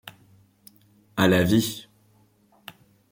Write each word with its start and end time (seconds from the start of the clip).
À 1.15 1.27
la 1.27 1.43
vie. 1.43 1.87